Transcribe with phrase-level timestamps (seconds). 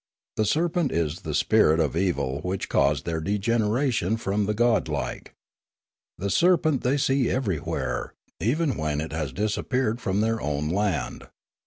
[0.35, 5.35] The serpent is the spirit of evil which caused their degeneration from the godlike.
[6.17, 11.27] The serpent they see everywhere, even when it has disappeared from their own land.